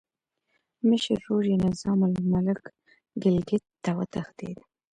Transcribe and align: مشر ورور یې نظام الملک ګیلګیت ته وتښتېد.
مشر 0.87 1.17
ورور 1.23 1.43
یې 1.51 1.57
نظام 1.65 1.99
الملک 2.07 2.61
ګیلګیت 3.21 3.63
ته 3.83 3.91
وتښتېد. 3.97 4.57